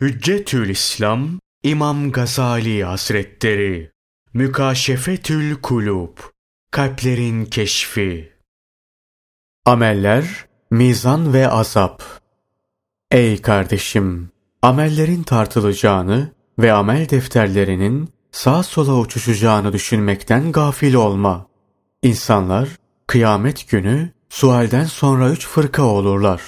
[0.00, 3.90] Hüccetül İslam İmam Gazali Hazretleri
[4.34, 6.18] Mükaşefetül Kulub
[6.70, 8.32] Kalplerin Keşfi
[9.64, 12.02] Ameller, Mizan ve Azap
[13.10, 14.30] Ey kardeşim!
[14.62, 21.46] Amellerin tartılacağını ve amel defterlerinin sağa sola uçuşacağını düşünmekten gafil olma.
[22.02, 22.68] İnsanlar
[23.06, 26.42] kıyamet günü sualden sonra üç fırka olurlar.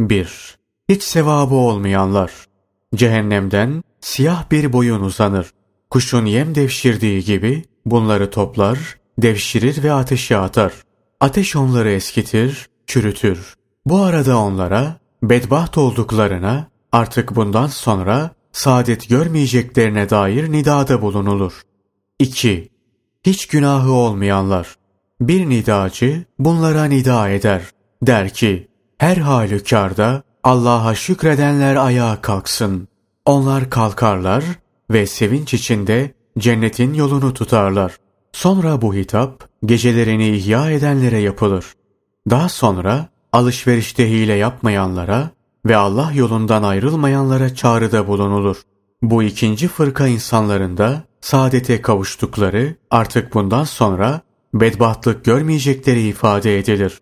[0.00, 0.58] 1.
[0.88, 2.47] Hiç sevabı olmayanlar.
[2.94, 5.50] Cehennemden siyah bir boyun uzanır.
[5.90, 8.78] Kuşun yem devşirdiği gibi bunları toplar,
[9.18, 10.72] devşirir ve ateşe atar.
[11.20, 13.54] Ateş onları eskitir, çürütür.
[13.86, 21.62] Bu arada onlara bedbaht olduklarına artık bundan sonra saadet görmeyeceklerine dair nidada bulunulur.
[22.18, 22.68] 2.
[23.26, 24.76] Hiç günahı olmayanlar.
[25.20, 27.62] Bir nidacı bunlara nida eder.
[28.02, 28.68] Der ki,
[28.98, 32.88] her halükarda Allah'a şükredenler ayağa kalksın.
[33.24, 34.44] Onlar kalkarlar
[34.90, 37.96] ve sevinç içinde cennetin yolunu tutarlar.
[38.32, 41.64] Sonra bu hitap gecelerini ihya edenlere yapılır.
[42.30, 45.30] Daha sonra alışverişte hile yapmayanlara
[45.66, 48.56] ve Allah yolundan ayrılmayanlara çağrıda bulunulur.
[49.02, 54.20] Bu ikinci fırka insanlarında saadete kavuştukları artık bundan sonra
[54.54, 57.00] bedbahtlık görmeyecekleri ifade edilir.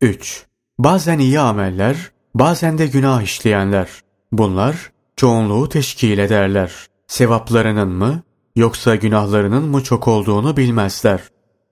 [0.00, 0.46] 3.
[0.78, 3.88] Bazen iyi ameller Bazen de günah işleyenler.
[4.32, 6.72] Bunlar çoğunluğu teşkil ederler.
[7.06, 8.22] Sevaplarının mı
[8.56, 11.20] yoksa günahlarının mı çok olduğunu bilmezler.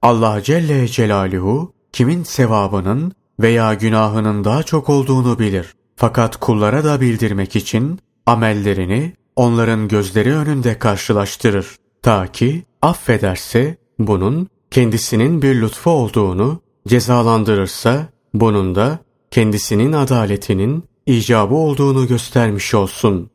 [0.02, 5.74] Allah Celle Celaluhu kimin sevabının veya günahının daha çok olduğunu bilir.
[5.96, 11.66] Fakat kullara da bildirmek için amellerini onların gözleri önünde karşılaştırır.
[12.02, 18.98] Ta ki affederse bunun kendisinin bir lütfu olduğunu, cezalandırırsa bunun da
[19.30, 23.30] kendisinin adaletinin icabı olduğunu göstermiş olsun.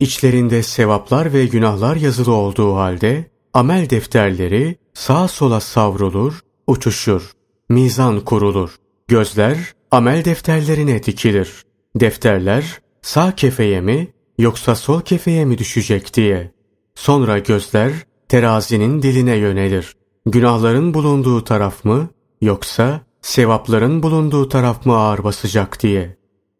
[0.00, 7.32] İçlerinde sevaplar ve günahlar yazılı olduğu halde amel defterleri sağa sola savrulur, uçuşur.
[7.68, 8.76] Mizan kurulur.
[9.08, 9.58] Gözler
[9.90, 11.64] amel defterlerine dikilir.
[11.96, 14.08] Defterler sağ kefeye mi
[14.38, 16.52] yoksa sol kefeye mi düşecek diye.
[16.94, 17.92] Sonra gözler
[18.28, 19.96] terazinin diline yönelir.
[20.26, 22.08] Günahların bulunduğu taraf mı
[22.40, 26.16] yoksa sevapların bulunduğu taraf mı ağır basacak diye.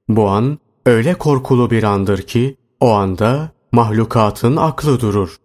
[0.08, 5.36] Bu an öyle korkulu bir andır ki o anda mahlukatın aklı durur.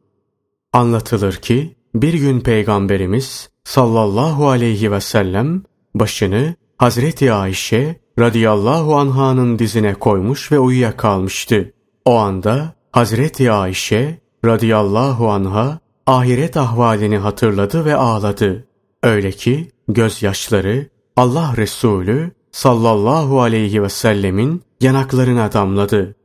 [0.74, 5.64] Anlatılır ki bir gün Peygamberimiz sallallahu aleyhi ve sellem
[5.96, 11.74] başını Hazreti Ayşe radıyallahu anhanın dizine koymuş ve uyuyakalmıştı.
[12.06, 18.68] O anda Hazreti Ayşe radıyallahu anha ahiret ahvalini hatırladı ve ağladı.
[19.04, 26.16] Öyle ki gözyaşları Allah Resulü sallallahu aleyhi ve sellemin yanaklarına damladı.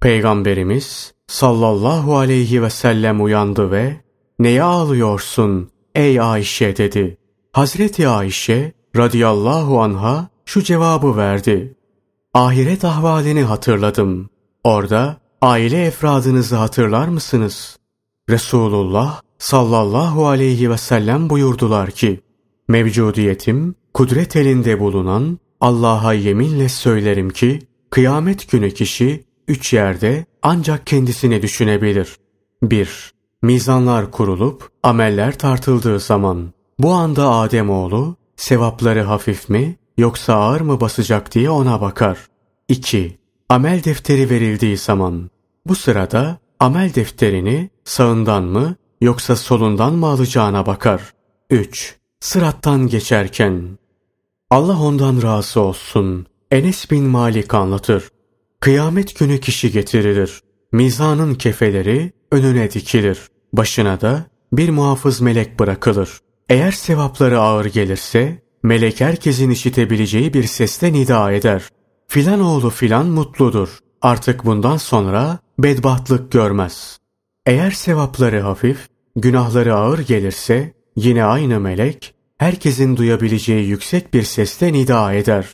[0.00, 3.96] Peygamberimiz sallallahu aleyhi ve sellem uyandı ve
[4.38, 7.18] ''Neye ağlıyorsun ey Ayşe?'' dedi.
[7.52, 11.76] Hazreti Ayşe radıyallahu anha şu cevabı verdi.
[12.34, 14.30] Ahiret ahvalini hatırladım.
[14.64, 17.78] Orada aile efradınızı hatırlar mısınız?
[18.30, 22.20] Resulullah sallallahu aleyhi ve sellem buyurdular ki,
[22.68, 27.58] mevcudiyetim kudret elinde bulunan Allah'a yeminle söylerim ki
[27.90, 32.16] kıyamet günü kişi üç yerde ancak kendisini düşünebilir.
[32.62, 33.12] 1.
[33.42, 41.34] Mizanlar kurulup ameller tartıldığı zaman bu anda Ademoğlu sevapları hafif mi yoksa ağır mı basacak
[41.34, 42.18] diye ona bakar.
[42.68, 43.18] 2.
[43.48, 45.30] Amel defteri verildiği zaman
[45.66, 51.14] bu sırada amel defterini sağından mı yoksa solundan mı alacağına bakar.
[51.50, 51.96] 3.
[52.20, 53.78] Sırattan geçerken
[54.50, 56.26] Allah ondan razı olsun.
[56.50, 58.08] Enes bin Malik anlatır.
[58.60, 60.40] Kıyamet günü kişi getirilir.
[60.72, 63.18] Mizanın kefeleri önüne dikilir.
[63.52, 66.18] Başına da bir muhafız melek bırakılır.
[66.48, 71.68] Eğer sevapları ağır gelirse melek herkesin işitebileceği bir sesle nida eder.
[72.08, 73.78] Filan oğlu filan mutludur.
[74.02, 76.98] Artık bundan sonra bedbahtlık görmez.
[77.46, 85.12] Eğer sevapları hafif, günahları ağır gelirse yine aynı melek herkesin duyabileceği yüksek bir sesle nida
[85.12, 85.46] eder.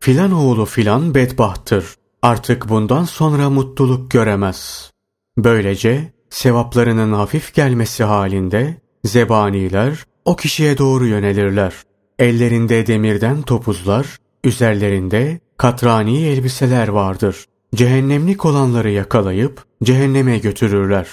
[0.00, 1.94] Filan oğlu filan bedbahttır.
[2.22, 4.90] Artık bundan sonra mutluluk göremez.
[5.38, 11.74] Böylece sevaplarının hafif gelmesi halinde zebaniler o kişiye doğru yönelirler.
[12.18, 17.44] Ellerinde demirden topuzlar, üzerlerinde katrani elbiseler vardır.
[17.74, 21.08] Cehennemlik olanları yakalayıp cehenneme götürürler.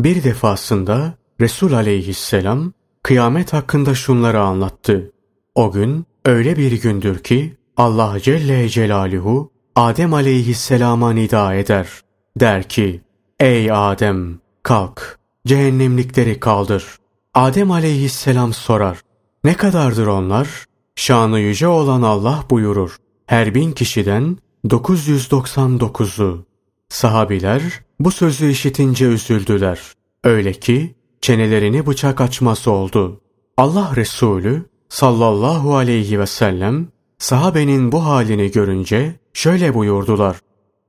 [0.00, 5.12] Bir defasında Resul aleyhisselam kıyamet hakkında şunları anlattı.
[5.54, 11.88] O gün öyle bir gündür ki Allah Celle Celaluhu Adem aleyhisselama nida eder.
[12.36, 13.00] Der ki,
[13.40, 16.84] ey Adem kalk, cehennemlikleri kaldır.
[17.34, 19.00] Adem aleyhisselam sorar,
[19.44, 20.64] ne kadardır onlar?
[20.96, 22.96] Şanı yüce olan Allah buyurur.
[23.26, 26.44] Her bin kişiden 999'u.
[26.88, 27.62] Sahabiler
[28.00, 29.80] bu sözü işitince üzüldüler.
[30.24, 33.20] Öyle ki çenelerini bıçak açması oldu.
[33.56, 36.88] Allah Resulü sallallahu aleyhi ve sellem
[37.18, 40.36] sahabenin bu halini görünce şöyle buyurdular.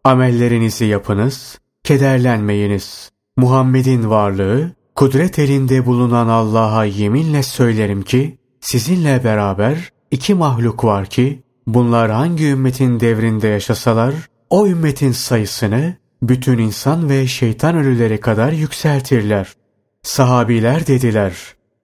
[0.03, 3.11] Amellerinizi yapınız, kederlenmeyiniz.
[3.37, 11.43] Muhammed'in varlığı, kudret elinde bulunan Allah'a yeminle söylerim ki, sizinle beraber iki mahluk var ki,
[11.67, 14.13] bunlar hangi ümmetin devrinde yaşasalar,
[14.49, 19.53] o ümmetin sayısını bütün insan ve şeytan ölüleri kadar yükseltirler.
[20.03, 21.33] Sahabiler dediler,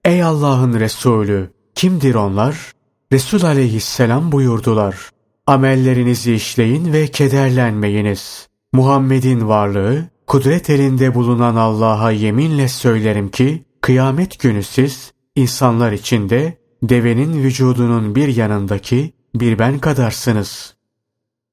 [0.04, 2.72] ey Allah'ın Resulü, kimdir onlar?
[3.12, 5.10] Resul aleyhisselam buyurdular,
[5.46, 8.48] amellerinizi işleyin ve kederlenmeyiniz.
[8.72, 17.42] Muhammed'in varlığı, kudret elinde bulunan Allah'a yeminle söylerim ki, kıyamet günü siz, insanlar içinde, devenin
[17.42, 20.74] vücudunun bir yanındaki bir ben kadarsınız.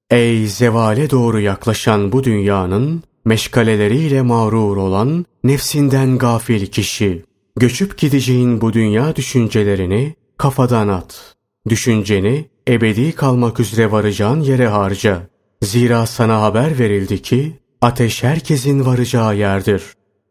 [0.10, 7.24] Ey zevale doğru yaklaşan bu dünyanın, meşgaleleriyle mağrur olan, nefsinden gafil kişi,
[7.56, 11.36] göçüp gideceğin bu dünya düşüncelerini kafadan at.
[11.70, 15.28] Düşünceni ebedi kalmak üzere varacağın yere harca.
[15.62, 19.84] Zira sana haber verildi ki ateş herkesin varacağı yerdir.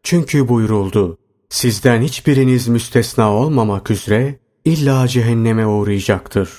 [0.03, 1.17] Çünkü buyuruldu.
[1.49, 6.49] Sizden hiçbiriniz müstesna olmamak üzere illa cehenneme uğrayacaktır.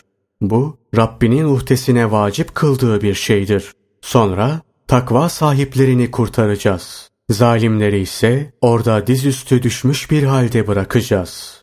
[0.41, 3.73] Bu Rabbinin uhdesine vacip kıldığı bir şeydir.
[4.01, 7.11] Sonra takva sahiplerini kurtaracağız.
[7.31, 11.63] Zalimleri ise orada dizüstü düşmüş bir halde bırakacağız.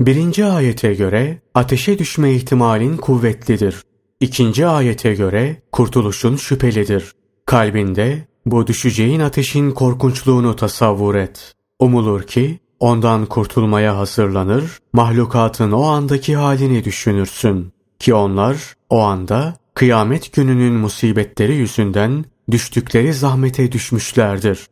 [0.00, 3.82] Birinci ayete göre ateşe düşme ihtimalin kuvvetlidir.
[4.20, 7.12] İkinci ayete göre kurtuluşun şüphelidir.
[7.46, 11.54] Kalbinde bu düşeceğin ateşin korkunçluğunu tasavvur et.
[11.78, 17.72] Umulur ki ondan kurtulmaya hazırlanır, mahlukatın o andaki halini düşünürsün.
[17.98, 24.66] Ki onlar o anda kıyamet gününün musibetleri yüzünden düştükleri zahmete düşmüşlerdir.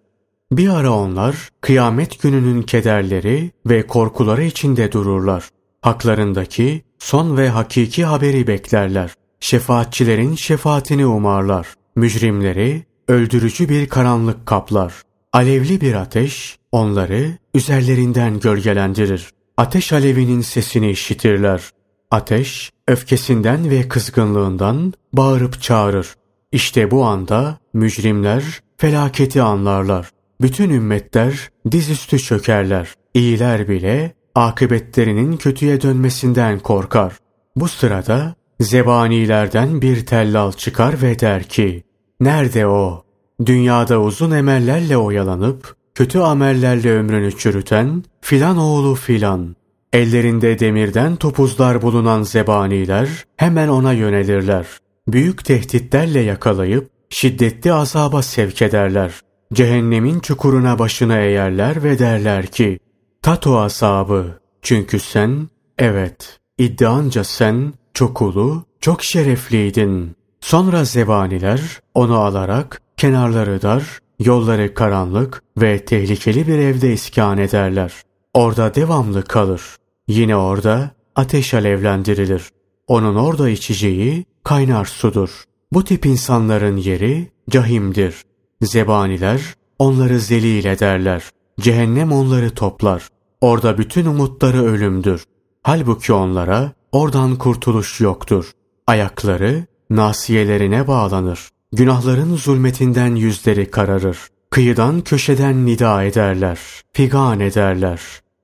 [0.53, 5.49] Bir ara onlar kıyamet gününün kederleri ve korkuları içinde dururlar.
[5.83, 9.15] Haklarındaki son ve hakiki haberi beklerler.
[9.41, 11.75] Şefaatçilerin şefaatini umarlar.
[11.97, 15.03] Mücrimleri öldürücü bir karanlık kaplar.
[15.33, 19.31] Alevli bir ateş onları üzerlerinden gölgelendirir.
[19.57, 21.63] Ateş alevinin sesini işitirler.
[22.11, 26.15] Ateş öfkesinden ve kızgınlığından bağırıp çağırır.
[26.55, 28.45] İşte bu anda mücrimler
[28.77, 30.11] felaketi anlarlar.
[30.41, 32.95] Bütün ümmetler dizüstü çökerler.
[33.15, 37.13] İyiler bile akıbetlerinin kötüye dönmesinden korkar.
[37.57, 41.83] Bu sırada zebanilerden bir tellal çıkar ve der ki,
[42.21, 43.05] Nerede o?
[43.47, 49.57] Dünyada uzun emellerle oyalanıp, kötü amellerle ömrünü çürüten filan oğlu filan.
[49.93, 54.67] Ellerinde demirden topuzlar bulunan zebaniler hemen ona yönelirler.
[55.09, 59.21] Büyük tehditlerle yakalayıp şiddetli azaba sevk ederler.
[59.53, 62.79] Cehennemin çukuruna başına eğerler ve derler ki,
[63.23, 64.41] tat o azabı.
[64.63, 65.49] Çünkü sen,
[65.79, 70.17] evet, iddianca sen çok ulu, çok şerefliydin.
[70.41, 71.61] Sonra zebaniler
[71.95, 77.93] onu alarak kenarları dar, yolları karanlık ve tehlikeli bir evde iskan ederler.
[78.35, 79.63] Orada devamlı kalır.
[80.09, 82.43] Yine orada ateş alevlendirilir.
[82.87, 85.45] Onun orada içeceği kaynar sudur.
[85.73, 88.15] Bu tip insanların yeri cahimdir.
[88.63, 91.23] Zebaniler onları zelil ederler.
[91.61, 93.09] Cehennem onları toplar.
[93.41, 95.25] Orada bütün umutları ölümdür.
[95.63, 98.51] Halbuki onlara oradan kurtuluş yoktur.
[98.87, 101.49] Ayakları nasiyelerine bağlanır.
[101.73, 104.19] Günahların zulmetinden yüzleri kararır.
[104.51, 106.59] Kıyıdan köşeden nida ederler.
[106.93, 108.01] Figan ederler.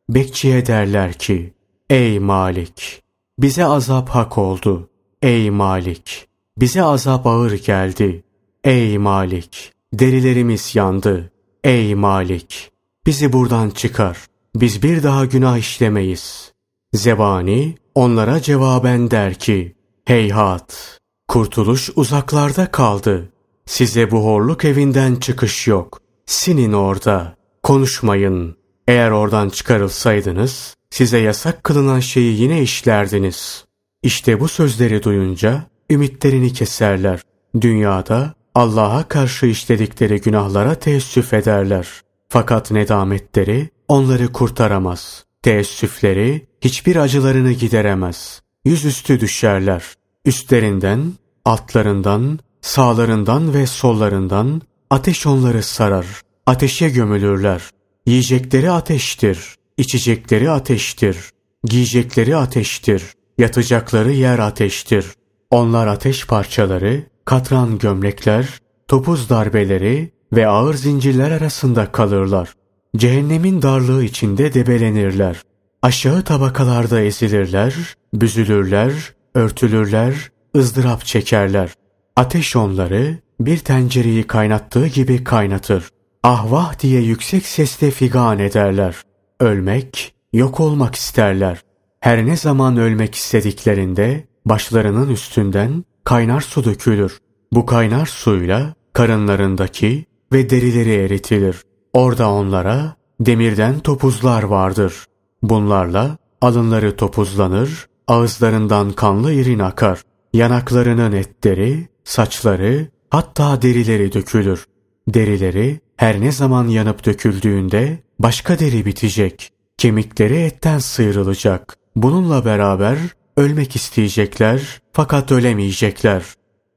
[0.08, 1.54] Bekçiye derler ki,
[1.90, 3.02] Ey Malik!
[3.38, 4.89] Bize azap hak oldu.
[5.22, 6.28] Ey Malik!
[6.58, 8.24] Bize azap ağır geldi.
[8.64, 9.72] Ey Malik!
[9.92, 11.32] Derilerimiz yandı.
[11.64, 12.70] Ey Malik!
[13.06, 14.18] Bizi buradan çıkar.
[14.54, 16.52] Biz bir daha günah işlemeyiz.
[16.92, 20.98] Zebani onlara cevaben der ki, Heyhat!
[21.28, 23.32] Kurtuluş uzaklarda kaldı.
[23.66, 26.00] Size bu horluk evinden çıkış yok.
[26.26, 27.36] Sinin orada.
[27.62, 28.56] Konuşmayın.
[28.88, 33.69] Eğer oradan çıkarılsaydınız, size yasak kılınan şeyi yine işlerdiniz.
[34.02, 37.20] İşte bu sözleri duyunca ümitlerini keserler.
[37.60, 41.88] Dünyada Allah'a karşı işledikleri günahlara teessüf ederler.
[42.28, 45.24] Fakat nedametleri onları kurtaramaz.
[45.42, 48.42] Teessüfleri hiçbir acılarını gideremez.
[48.64, 49.84] Yüzüstü düşerler.
[50.24, 51.12] Üstlerinden,
[51.44, 56.06] altlarından, sağlarından ve sollarından Ateş onları sarar.
[56.46, 57.62] Ateşe gömülürler.
[58.06, 59.54] Yiyecekleri ateştir.
[59.76, 61.16] içecekleri ateştir.
[61.64, 63.02] Giyecekleri ateştir.
[63.40, 65.06] Yatacakları yer ateştir.
[65.50, 68.48] Onlar ateş parçaları, katran gömlekler,
[68.88, 72.54] topuz darbeleri ve ağır zincirler arasında kalırlar.
[72.96, 75.42] Cehennemin darlığı içinde debelenirler.
[75.82, 77.74] Aşağı tabakalarda ezilirler,
[78.14, 78.92] büzülürler,
[79.34, 81.70] örtülürler, ızdırap çekerler.
[82.16, 85.88] Ateş onları bir tencereyi kaynattığı gibi kaynatır.
[86.22, 88.96] Ahvah diye yüksek sesle figan ederler.
[89.40, 91.58] Ölmek, yok olmak isterler.
[92.00, 97.18] Her ne zaman ölmek istediklerinde başlarının üstünden kaynar su dökülür.
[97.52, 101.56] Bu kaynar suyla karınlarındaki ve derileri eritilir.
[101.92, 105.04] Orada onlara demirden topuzlar vardır.
[105.42, 110.02] Bunlarla alınları topuzlanır, ağızlarından kanlı irin akar.
[110.32, 114.66] Yanaklarının etleri, saçları, hatta derileri dökülür.
[115.08, 119.52] Derileri her ne zaman yanıp döküldüğünde başka deri bitecek.
[119.78, 121.79] Kemikleri etten sıyrılacak.
[121.96, 122.98] Bununla beraber
[123.36, 126.24] ölmek isteyecekler fakat ölemeyecekler.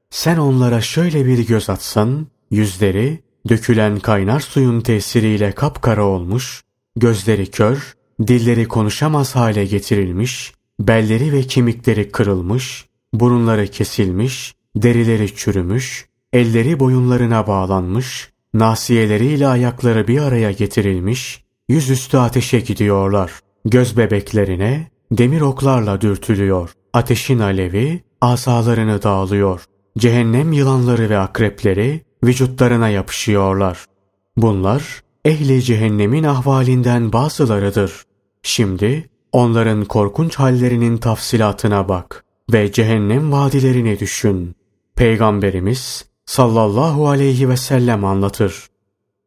[0.10, 6.64] Sen onlara şöyle bir göz atsan, yüzleri dökülen kaynar suyun tesiriyle kapkara olmuş,
[6.96, 7.94] gözleri kör,
[8.28, 18.30] dilleri konuşamaz hale getirilmiş, belleri ve kemikleri kırılmış, burunları kesilmiş, derileri çürümüş, elleri boyunlarına bağlanmış,
[18.54, 23.32] nasiyeleriyle ayakları bir araya getirilmiş, yüzüstü ateşe gidiyorlar.
[23.66, 26.72] Göz bebeklerine demir oklarla dürtülüyor.
[26.94, 29.66] Ateşin alevi asalarını dağılıyor.
[29.98, 33.86] Cehennem yılanları ve akrepleri vücutlarına yapışıyorlar.
[34.38, 38.04] Bunlar ehli cehennemin ahvalinden bazılarıdır.
[38.44, 44.56] Şimdi onların korkunç hallerinin tafsilatına bak ve cehennem vadilerini düşün.
[44.96, 48.68] Peygamberimiz sallallahu aleyhi ve sellem anlatır.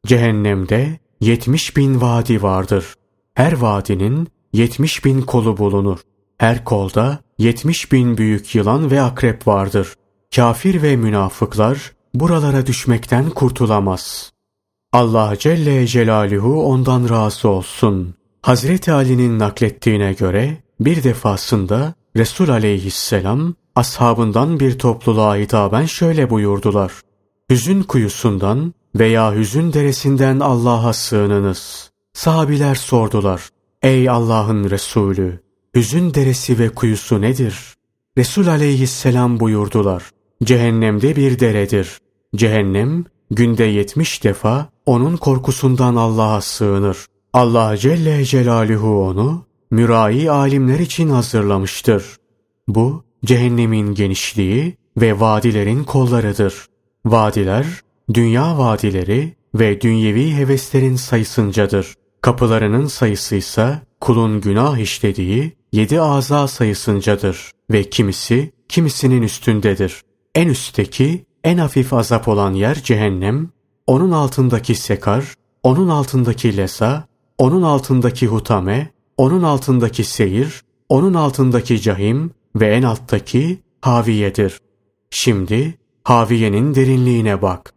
[0.07, 2.95] Cehennemde yetmiş bin vadi vardır.
[3.35, 5.99] Her vadinin yetmiş bin kolu bulunur.
[6.39, 9.95] Her kolda yetmiş bin büyük yılan ve akrep vardır.
[10.35, 14.33] Kafir ve münafıklar buralara düşmekten kurtulamaz.
[14.93, 18.15] Allah Celle Celaluhu ondan razı olsun.
[18.43, 26.93] Hazreti Ali'nin naklettiğine göre bir defasında Resul aleyhisselam ashabından bir topluluğa hitaben şöyle buyurdular.
[27.51, 31.91] Hüzün kuyusundan veya hüzün deresinden Allah'a sığınınız.
[32.13, 33.51] Sahabiler sordular.
[33.83, 35.40] Ey Allah'ın Resulü!
[35.76, 37.75] Hüzün deresi ve kuyusu nedir?
[38.18, 40.11] Resul aleyhisselam buyurdular.
[40.45, 41.99] Cehennemde bir deredir.
[42.37, 47.06] Cehennem günde yetmiş defa onun korkusundan Allah'a sığınır.
[47.33, 52.16] Allah Celle Celaluhu onu mürai alimler için hazırlamıştır.
[52.68, 56.66] Bu cehennemin genişliği ve vadilerin kollarıdır.
[57.06, 57.66] Vadiler,
[58.14, 61.95] dünya vadileri ve dünyevi heveslerin sayısıncadır.
[62.26, 70.02] Kapılarının sayısı ise kulun günah işlediği yedi aza sayısıncadır ve kimisi kimisinin üstündedir.
[70.35, 73.50] En üstteki en hafif azap olan yer cehennem,
[73.87, 77.04] onun altındaki sekar, onun altındaki lesa,
[77.38, 84.61] onun altındaki hutame, onun altındaki seyir, onun altındaki cahim ve en alttaki haviyedir.
[85.11, 87.75] Şimdi haviyenin derinliğine bak.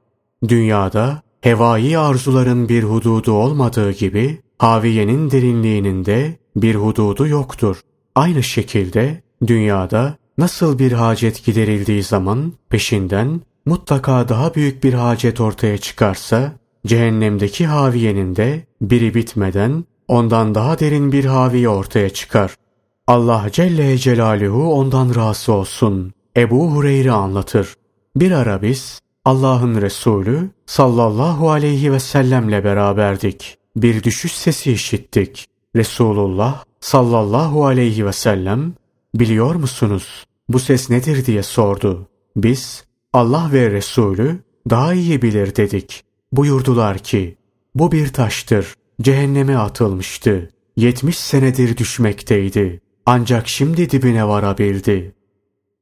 [0.47, 7.81] Dünyada hevai arzuların bir hududu olmadığı gibi haviyenin derinliğinin de bir hududu yoktur.
[8.15, 15.77] Aynı şekilde dünyada nasıl bir hacet giderildiği zaman peşinden mutlaka daha büyük bir hacet ortaya
[15.77, 16.53] çıkarsa
[16.87, 22.55] cehennemdeki haviyenin de biri bitmeden ondan daha derin bir haviye ortaya çıkar.
[23.07, 26.13] Allah Celle Celaluhu ondan razı olsun.
[26.37, 27.73] Ebu Hureyre anlatır.
[28.15, 33.57] Bir ara biz Allah'ın Resulü sallallahu aleyhi ve sellemle beraberdik.
[33.75, 35.47] Bir düşüş sesi işittik.
[35.75, 38.73] Resulullah sallallahu aleyhi ve sellem
[39.15, 42.07] biliyor musunuz bu ses nedir diye sordu.
[42.35, 42.83] Biz
[43.13, 46.03] Allah ve Resulü daha iyi bilir dedik.
[46.31, 47.37] Buyurdular ki
[47.75, 48.73] bu bir taştır.
[49.01, 50.49] Cehenneme atılmıştı.
[50.77, 52.81] Yetmiş senedir düşmekteydi.
[53.05, 55.15] Ancak şimdi dibine varabildi.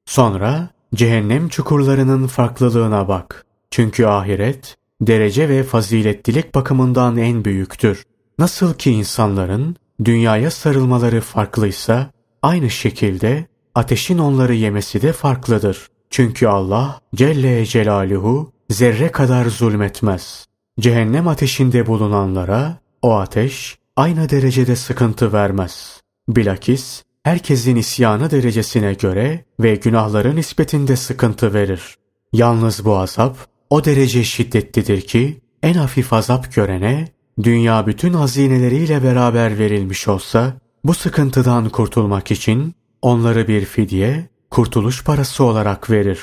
[0.05, 3.45] Sonra cehennem çukurlarının farklılığına bak.
[3.71, 8.03] Çünkü ahiret derece ve faziletlilik bakımından en büyüktür.
[8.39, 9.75] Nasıl ki insanların
[10.05, 15.87] dünyaya sarılmaları farklıysa aynı şekilde ateşin onları yemesi de farklıdır.
[16.09, 20.45] Çünkü Allah Celle Celaluhu zerre kadar zulmetmez.
[20.79, 26.01] Cehennem ateşinde bulunanlara o ateş aynı derecede sıkıntı vermez.
[26.29, 31.97] Bilakis herkesin isyanı derecesine göre ve günahları nispetinde sıkıntı verir.
[32.33, 33.37] Yalnız bu azap
[33.69, 37.07] o derece şiddetlidir ki en hafif azap görene
[37.43, 40.53] dünya bütün hazineleriyle beraber verilmiş olsa
[40.83, 46.19] bu sıkıntıdan kurtulmak için onları bir fidye, kurtuluş parası olarak verir.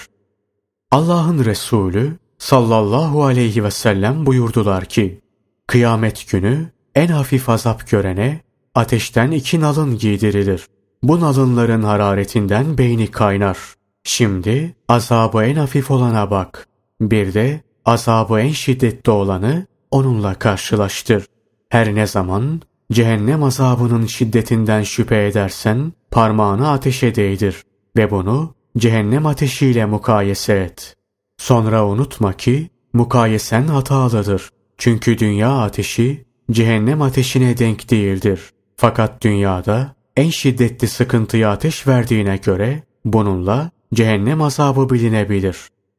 [0.90, 5.20] Allah'ın Resulü sallallahu aleyhi ve sellem buyurdular ki,
[5.66, 8.40] Kıyamet günü en hafif azap görene
[8.74, 10.66] ateşten iki nalın giydirilir.
[11.04, 13.58] Bu nalınların hararetinden beyni kaynar.
[14.04, 16.68] Şimdi azabı en hafif olana bak.
[17.00, 21.26] Bir de azabı en şiddetli olanı onunla karşılaştır.
[21.68, 27.62] Her ne zaman cehennem azabının şiddetinden şüphe edersen parmağını ateşe değdir
[27.96, 30.96] ve bunu cehennem ateşiyle mukayese et.
[31.38, 34.48] Sonra unutma ki mukayesen hatalıdır.
[34.78, 38.40] Çünkü dünya ateşi cehennem ateşine denk değildir.
[38.76, 45.56] Fakat dünyada en şiddetli sıkıntıya ateş verdiğine göre bununla cehennem azabı bilinebilir.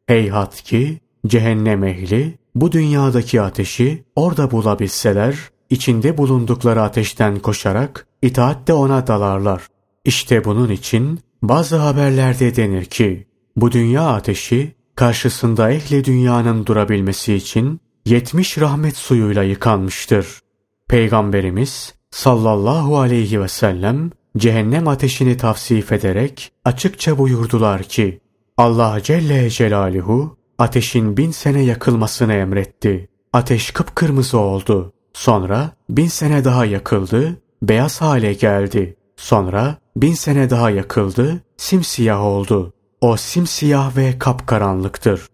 [0.07, 5.35] Heyhat ki cehennem ehli bu dünyadaki ateşi orada bulabilseler
[5.69, 9.67] içinde bulundukları ateşten koşarak itaatte ona dalarlar.
[10.05, 17.79] İşte bunun için bazı haberlerde denir ki bu dünya ateşi karşısında ehli dünyanın durabilmesi için
[18.05, 20.39] yetmiş rahmet suyuyla yıkanmıştır.
[20.87, 28.19] Peygamberimiz sallallahu aleyhi ve sellem cehennem ateşini tavsif ederek açıkça buyurdular ki
[28.57, 33.09] Allah Celle Celaluhu ateşin bin sene yakılmasını emretti.
[33.33, 34.93] Ateş kıpkırmızı oldu.
[35.13, 38.95] Sonra bin sene daha yakıldı, beyaz hale geldi.
[39.17, 42.73] Sonra bin sene daha yakıldı, simsiyah oldu.
[43.01, 45.27] O simsiyah ve kapkaranlıktır.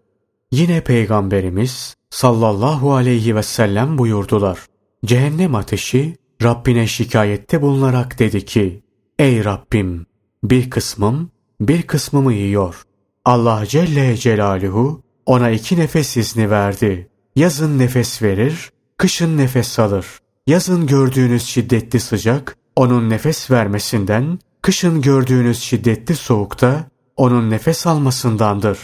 [0.52, 4.58] Yine Peygamberimiz sallallahu aleyhi ve sellem buyurdular.
[5.04, 8.82] Cehennem ateşi Rabbine şikayette bulunarak dedi ki,
[9.18, 10.06] Ey Rabbim!
[10.44, 11.30] Bir kısmım,
[11.60, 12.82] bir kısmımı yiyor.
[13.24, 17.08] Allah Celle Celaluhu ona iki nefes izni verdi.
[17.36, 20.06] Yazın nefes verir, kışın nefes alır.
[20.46, 26.84] Yazın gördüğünüz şiddetli sıcak, onun nefes vermesinden, kışın gördüğünüz şiddetli soğukta,
[27.16, 28.78] onun nefes almasındandır.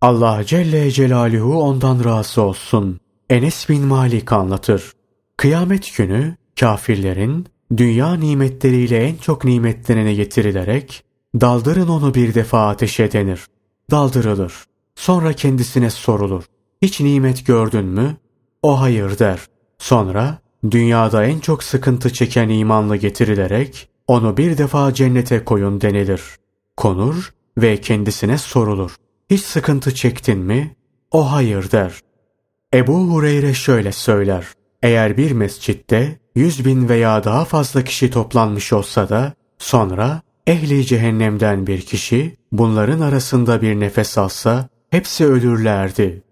[0.00, 3.00] Allah Celle Celaluhu ondan razı olsun.
[3.30, 4.92] Enes bin Malik anlatır.
[5.36, 7.46] Kıyamet günü kafirlerin
[7.76, 11.04] dünya nimetleriyle en çok nimetlerine getirilerek
[11.40, 13.46] daldırın onu bir defa ateşe denir.
[13.90, 14.52] Daldırılır.
[14.94, 16.44] Sonra kendisine sorulur.
[16.82, 18.16] Hiç nimet gördün mü?
[18.62, 19.40] O hayır der.
[19.78, 20.38] Sonra
[20.70, 26.22] dünyada en çok sıkıntı çeken imanlı getirilerek onu bir defa cennete koyun denilir.
[26.76, 28.96] Konur ve kendisine sorulur.
[29.30, 30.76] Hiç sıkıntı çektin mi?
[31.10, 32.00] O hayır der.
[32.74, 34.46] Ebu Hureyre şöyle söyler.
[34.82, 41.66] Eğer bir mescitte yüz bin veya daha fazla kişi toplanmış olsa da sonra ehli cehennemden
[41.66, 46.22] bir kişi bunların arasında bir nefes alsa hepsi ölürlerdi.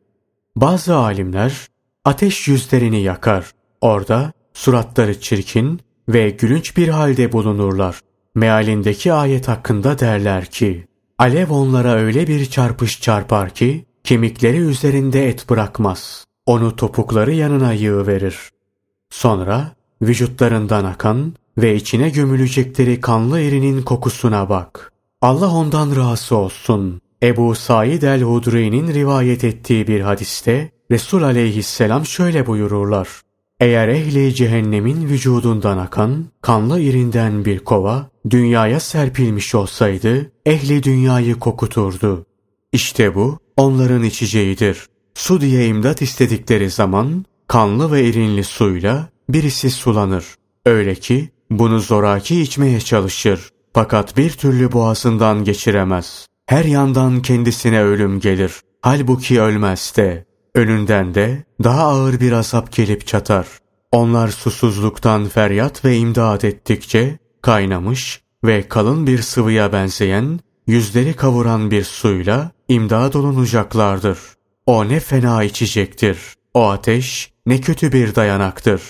[0.56, 1.68] Bazı alimler
[2.04, 3.50] ateş yüzlerini yakar.
[3.80, 8.00] Orada suratları çirkin ve gülünç bir halde bulunurlar.
[8.34, 15.50] Mealindeki ayet hakkında derler ki, Alev onlara öyle bir çarpış çarpar ki, kemikleri üzerinde et
[15.50, 16.27] bırakmaz.
[16.48, 18.36] Onu topukları yanına yığıverir.
[19.10, 24.92] Sonra vücutlarından akan ve içine gömülecekleri kanlı erinin kokusuna bak.
[25.22, 27.00] Allah ondan razı olsun.
[27.22, 33.08] Ebu Said el-Hudri'nin rivayet ettiği bir hadiste Resul aleyhisselam şöyle buyururlar.
[33.60, 42.26] Eğer ehli cehennemin vücudundan akan kanlı irinden bir kova dünyaya serpilmiş olsaydı ehli dünyayı kokuturdu.
[42.72, 44.88] İşte bu onların içeceğidir.
[45.18, 50.24] Su diye imdat istedikleri zaman kanlı ve irinli suyla birisi sulanır.
[50.66, 53.50] Öyle ki bunu zoraki içmeye çalışır.
[53.74, 56.26] Fakat bir türlü boğazından geçiremez.
[56.46, 58.52] Her yandan kendisine ölüm gelir.
[58.82, 60.24] Halbuki ölmez de.
[60.54, 63.46] Önünden de daha ağır bir azap gelip çatar.
[63.92, 71.84] Onlar susuzluktan feryat ve imdad ettikçe kaynamış ve kalın bir sıvıya benzeyen, yüzleri kavuran bir
[71.84, 74.18] suyla imdad olunacaklardır.
[74.68, 76.18] O ne fena içecektir.
[76.54, 78.82] O ateş ne kötü bir dayanaktır.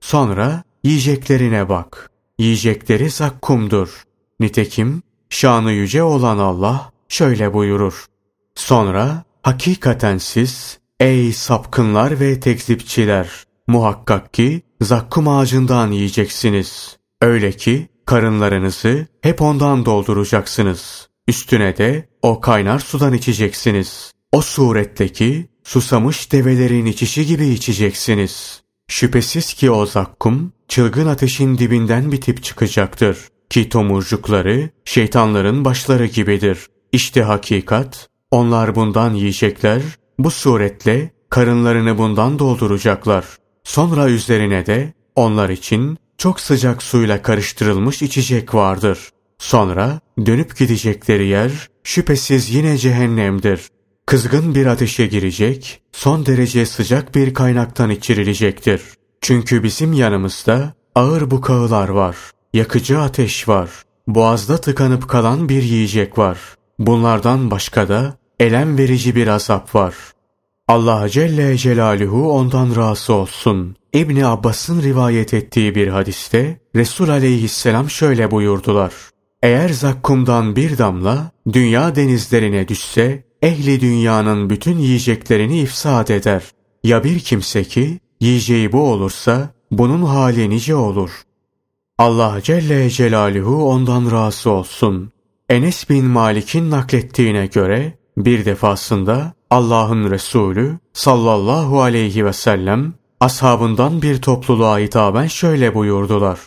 [0.00, 2.10] Sonra yiyeceklerine bak.
[2.38, 4.02] Yiyecekleri zakkumdur.
[4.40, 8.06] Nitekim şanı yüce olan Allah şöyle buyurur.
[8.54, 13.30] Sonra hakikaten siz ey sapkınlar ve tekzipçiler
[13.66, 16.96] muhakkak ki zakkum ağacından yiyeceksiniz.
[17.22, 21.08] Öyle ki karınlarınızı hep ondan dolduracaksınız.
[21.28, 24.13] Üstüne de o kaynar sudan içeceksiniz.
[24.34, 28.62] O suretteki susamış develerin içişi gibi içeceksiniz.
[28.88, 33.18] Şüphesiz ki o zakkum çılgın ateşin dibinden bitip çıkacaktır.
[33.50, 36.66] Ki tomurcukları şeytanların başları gibidir.
[36.92, 39.82] İşte hakikat, onlar bundan yiyecekler
[40.18, 43.24] Bu suretle karınlarını bundan dolduracaklar.
[43.64, 48.98] Sonra üzerine de onlar için çok sıcak suyla karıştırılmış içecek vardır.
[49.38, 51.50] Sonra dönüp gidecekleri yer
[51.84, 53.60] şüphesiz yine cehennemdir.
[54.06, 58.82] Kızgın bir ateşe girecek, son derece sıcak bir kaynaktan içirilecektir.
[59.20, 62.16] Çünkü bizim yanımızda ağır bukağılar var,
[62.54, 63.70] yakıcı ateş var,
[64.06, 66.38] boğazda tıkanıp kalan bir yiyecek var.
[66.78, 69.94] Bunlardan başka da elem verici bir azap var.
[70.68, 73.76] Allah Celle Celaluhu ondan razı olsun.
[73.92, 78.92] İbni Abbas'ın rivayet ettiği bir hadiste Resul aleyhisselam şöyle buyurdular.
[79.42, 86.42] Eğer zakkumdan bir damla dünya denizlerine düşse ehli dünyanın bütün yiyeceklerini ifsad eder.
[86.84, 91.10] Ya bir kimse ki yiyeceği bu olursa bunun hali nice olur.
[91.98, 95.10] Allah Celle Celaluhu ondan razı olsun.
[95.48, 104.22] Enes bin Malik'in naklettiğine göre bir defasında Allah'ın Resulü sallallahu aleyhi ve sellem ashabından bir
[104.22, 106.38] topluluğa hitaben şöyle buyurdular.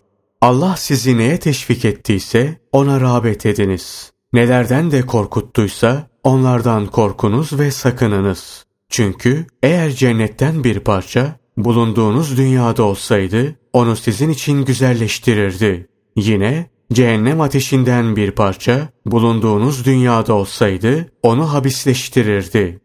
[0.42, 4.12] Allah sizi neye teşvik ettiyse ona rağbet ediniz.
[4.34, 8.66] Nelerden de korkuttuysa onlardan korkunuz ve sakınınız.
[8.90, 15.88] Çünkü eğer cennetten bir parça bulunduğunuz dünyada olsaydı onu sizin için güzelleştirirdi.
[16.16, 22.80] Yine cehennem ateşinden bir parça bulunduğunuz dünyada olsaydı onu habisleştirirdi.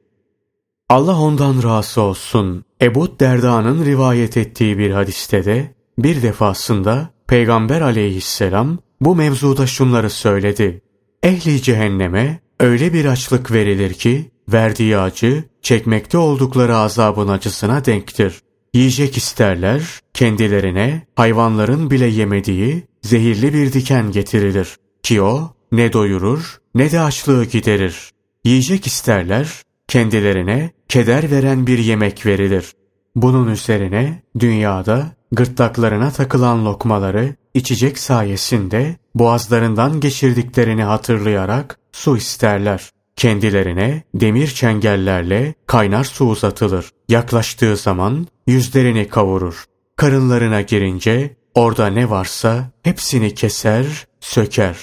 [0.88, 2.64] Allah ondan razı olsun.
[2.82, 10.82] Ebu Derda'nın rivayet ettiği bir hadiste de bir defasında Peygamber aleyhisselam bu mevzuda şunları söyledi.
[11.22, 18.40] Ehli cehenneme öyle bir açlık verilir ki verdiği acı çekmekte oldukları azabın acısına denktir.
[18.74, 24.76] Yiyecek isterler, kendilerine hayvanların bile yemediği zehirli bir diken getirilir.
[25.02, 28.10] Ki o ne doyurur ne de açlığı giderir.
[28.44, 32.72] Yiyecek isterler, kendilerine keder veren bir yemek verilir.
[33.16, 42.90] Bunun üzerine dünyada gırtlaklarına takılan lokmaları içecek sayesinde boğazlarından geçirdiklerini hatırlayarak su isterler.
[43.16, 46.90] Kendilerine demir çengellerle kaynar su uzatılır.
[47.08, 49.64] Yaklaştığı zaman yüzlerini kavurur.
[49.96, 54.76] Karınlarına girince orada ne varsa hepsini keser, söker.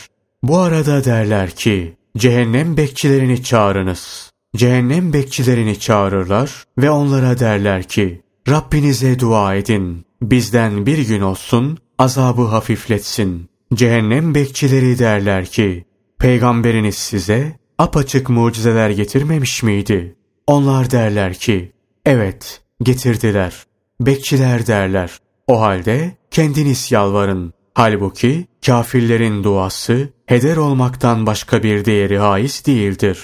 [0.44, 4.32] Bu arada derler ki cehennem bekçilerini çağırınız.
[4.56, 10.06] Cehennem bekçilerini çağırırlar ve onlara derler ki Rabbinize dua edin.
[10.22, 13.49] Bizden bir gün olsun azabı hafifletsin.
[13.74, 15.86] Cehennem bekçileri derler ki
[16.20, 20.16] Peygamberiniz size apaçık mucizeler getirmemiş miydi?
[20.48, 21.72] Onlar derler ki
[22.06, 23.64] evet getirdiler.
[24.02, 27.54] Bekçiler derler o halde kendiniz yalvarın.
[27.74, 33.20] Halbuki kafirlerin duası heder olmaktan başka bir değeri haiz değildir.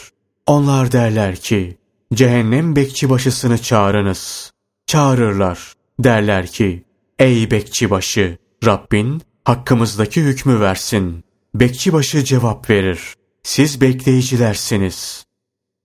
[0.46, 1.78] Onlar derler ki,
[2.14, 4.52] cehennem bekçi başısını çağırınız.
[4.88, 5.74] Çağırırlar.
[6.00, 6.84] Derler ki,
[7.20, 11.24] ey bekçi başı, Rabbin hakkımızdaki hükmü versin.
[11.56, 13.14] Bekçi başı cevap verir.
[13.44, 15.26] Siz bekleyicilersiniz.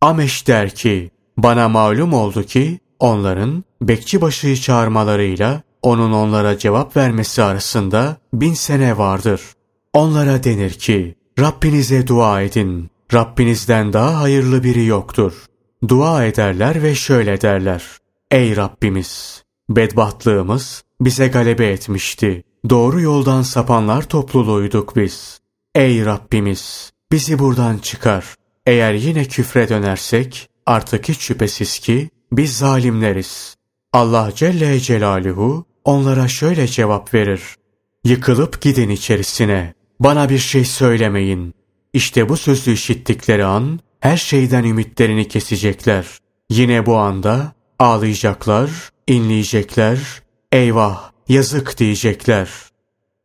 [0.01, 7.43] Ameş der ki, bana malum oldu ki, onların bekçi başıyı çağırmalarıyla onun onlara cevap vermesi
[7.43, 9.41] arasında bin sene vardır.
[9.93, 12.91] Onlara denir ki, Rabbinize dua edin.
[13.15, 15.33] Rabbinizden daha hayırlı biri yoktur.
[15.89, 17.85] Dua ederler ve şöyle derler.
[18.31, 19.43] Ey Rabbimiz!
[19.71, 22.43] Bedbahtlığımız bize galebe etmişti.
[22.69, 25.41] Doğru yoldan sapanlar topluluğuyduk biz.
[25.75, 26.93] Ey Rabbimiz!
[27.13, 28.35] Bizi buradan çıkar.
[28.67, 33.57] Eğer yine küfre dönersek artık hiç şüphesiz ki biz zalimleriz.
[33.93, 37.43] Allah Celle Celaluhu onlara şöyle cevap verir.
[38.05, 39.75] Yıkılıp gidin içerisine.
[40.01, 41.55] Bana bir şey söylemeyin.
[41.93, 46.07] İşte bu sözü işittikleri an her şeyden ümitlerini kesecekler.
[46.51, 48.71] Yine bu anda ağlayacaklar,
[49.07, 52.51] inleyecekler, eyvah, yazık diyecekler.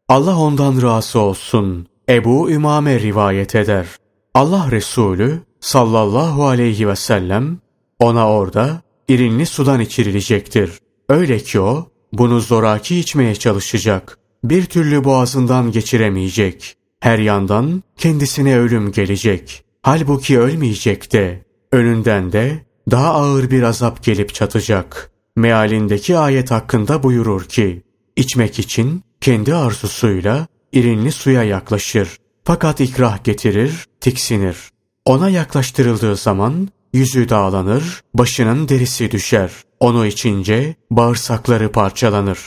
[0.10, 1.88] Allah ondan razı olsun.
[2.10, 3.88] Ebu Ümame rivayet eder.
[4.34, 7.60] Allah Resulü sallallahu aleyhi ve sellem
[8.00, 10.72] ona orada irinli sudan içirilecektir.
[11.10, 14.18] Öyle ki o bunu zoraki içmeye çalışacak.
[14.44, 16.76] Bir türlü boğazından geçiremeyecek.
[17.00, 19.64] Her yandan kendisine ölüm gelecek.
[19.82, 21.46] Halbuki ölmeyecek de.
[21.72, 25.12] Önünden de daha ağır bir azap gelip çatacak.
[25.36, 27.85] Mealindeki ayet hakkında buyurur ki,
[28.16, 32.18] içmek için kendi arzusuyla irinli suya yaklaşır.
[32.44, 34.58] Fakat ikrah getirir, tiksinir.
[35.06, 39.52] Ona yaklaştırıldığı zaman yüzü dağlanır, başının derisi düşer.
[39.80, 42.40] Onu içince bağırsakları parçalanır.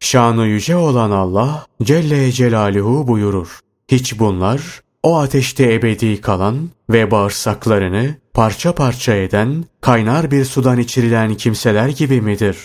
[0.00, 3.60] Şanı yüce olan Allah Celle Celaluhu buyurur.
[3.88, 4.60] Hiç bunlar
[5.02, 12.20] o ateşte ebedi kalan ve bağırsaklarını parça parça eden, kaynar bir sudan içirilen kimseler gibi
[12.20, 12.56] midir?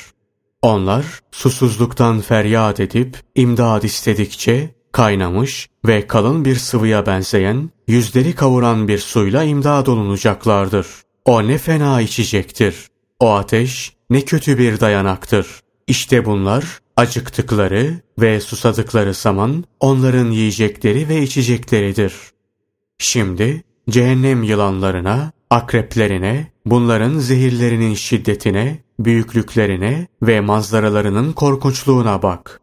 [0.64, 8.98] Onlar susuzluktan feryat edip imdad istedikçe kaynamış ve kalın bir sıvıya benzeyen, yüzleri kavuran bir
[8.98, 10.88] suyla imdad olunacaklardır.
[11.26, 12.88] O ne fena içecektir.
[13.20, 15.48] O ateş ne kötü bir dayanaktır.
[15.88, 22.14] İşte bunlar acıktıkları ve susadıkları zaman onların yiyecekleri ve içecekleridir.
[22.98, 32.62] Şimdi cehennem yılanlarına, akreplerine, bunların zehirlerinin şiddetine, büyüklüklerine ve manzaralarının korkunçluğuna bak.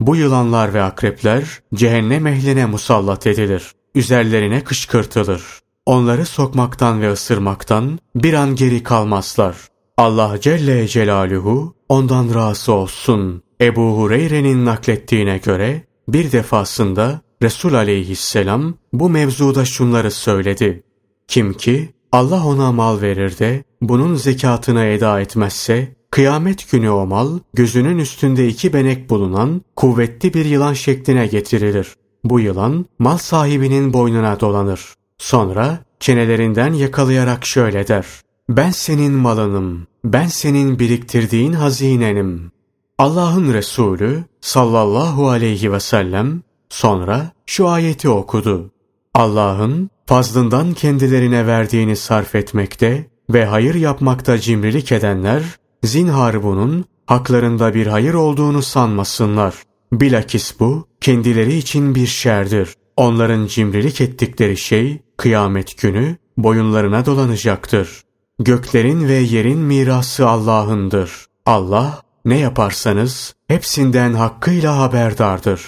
[0.00, 3.72] Bu yılanlar ve akrepler cehennem ehline musallat edilir.
[3.94, 5.42] Üzerlerine kışkırtılır.
[5.86, 9.56] Onları sokmaktan ve ısırmaktan bir an geri kalmazlar.
[9.96, 13.42] Allah Celle Celaluhu ondan razı olsun.
[13.60, 20.82] Ebu Hureyre'nin naklettiğine göre bir defasında Resul aleyhisselam bu mevzuda şunları söyledi.
[21.28, 27.38] Kim ki Allah ona mal verir de bunun zekatını eda etmezse kıyamet günü o mal
[27.54, 31.94] gözünün üstünde iki benek bulunan kuvvetli bir yılan şekline getirilir.
[32.24, 34.94] Bu yılan mal sahibinin boynuna dolanır.
[35.18, 38.06] Sonra çenelerinden yakalayarak şöyle der.
[38.48, 42.52] Ben senin malınım, ben senin biriktirdiğin hazinenim.
[42.98, 48.70] Allah'ın Resulü sallallahu aleyhi ve sellem sonra şu ayeti okudu.
[49.14, 55.42] Allah'ın fazlından kendilerine verdiğini sarf etmekte ve hayır yapmakta cimrilik edenler,
[55.84, 59.54] zinhar bunun haklarında bir hayır olduğunu sanmasınlar.
[59.92, 62.74] Bilakis bu kendileri için bir şerdir.
[62.96, 68.02] Onların cimrilik ettikleri şey kıyamet günü boyunlarına dolanacaktır.
[68.38, 71.26] Göklerin ve yerin mirası Allah'ındır.
[71.46, 75.60] Allah ne yaparsanız hepsinden hakkıyla haberdardır.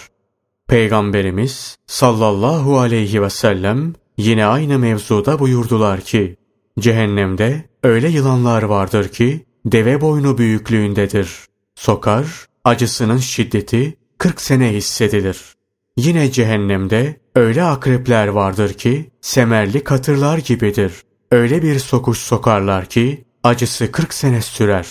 [0.68, 6.36] Peygamberimiz sallallahu aleyhi ve sellem yine aynı mevzuda buyurdular ki,
[6.78, 11.28] cehennemde öyle yılanlar vardır ki deve boynu büyüklüğündedir.
[11.74, 12.26] Sokar,
[12.64, 15.54] acısının şiddeti 40 sene hissedilir.
[15.96, 20.92] Yine cehennemde öyle akrepler vardır ki semerli katırlar gibidir.
[21.30, 24.86] Öyle bir sokuş sokarlar ki acısı 40 sene sürer.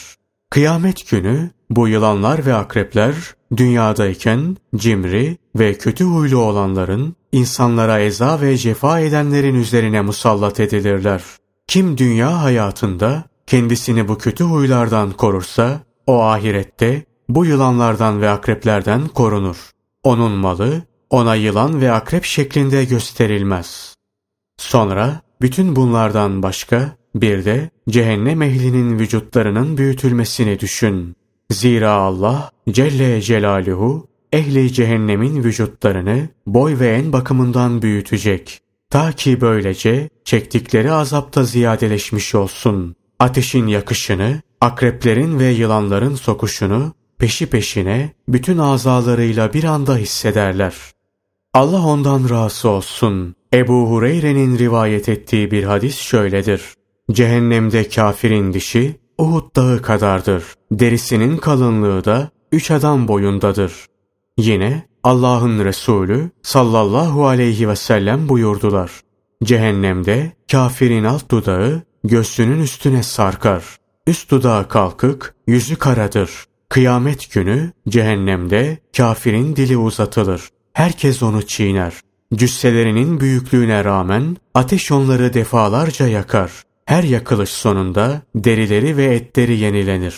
[0.49, 3.15] Kıyamet günü bu yılanlar ve akrepler
[3.57, 11.23] dünyadayken cimri ve kötü huylu olanların insanlara eza ve cefa edenlerin üzerine musallat edilirler.
[11.67, 19.71] Kim dünya hayatında kendisini bu kötü huylardan korursa o ahirette bu yılanlardan ve akreplerden korunur.
[20.03, 23.95] Onun malı ona yılan ve akrep şeklinde gösterilmez.
[24.57, 31.15] Sonra bütün bunlardan başka bir de cehennem ehlinin vücutlarının büyütülmesini düşün.
[31.51, 38.59] Zira Allah Celle Celaluhu ehli cehennemin vücutlarını boy ve en bakımından büyütecek.
[38.89, 42.95] Ta ki böylece çektikleri azapta ziyadeleşmiş olsun.
[43.19, 50.73] Ateşin yakışını, akreplerin ve yılanların sokuşunu peşi peşine bütün azalarıyla bir anda hissederler.
[51.53, 53.35] Allah ondan razı olsun.
[53.53, 56.61] Ebu Hureyre'nin rivayet ettiği bir hadis şöyledir.
[57.11, 60.43] Cehennemde kafirin dişi Uhud dağı kadardır.
[60.71, 63.92] Derisinin kalınlığı da üç adam boyundadır.
[64.37, 68.91] Yine Allah'ın Resulü sallallahu aleyhi ve sellem buyurdular.
[69.43, 73.63] Cehennemde kafirin alt dudağı göğsünün üstüne sarkar.
[74.07, 76.45] Üst dudağı kalkık, yüzü karadır.
[76.69, 80.49] Kıyamet günü cehennemde kafirin dili uzatılır.
[80.73, 81.93] Herkes onu çiğner.
[82.35, 86.51] Cüsselerinin büyüklüğüne rağmen ateş onları defalarca yakar.
[86.85, 90.15] Her yakılış sonunda derileri ve etleri yenilenir.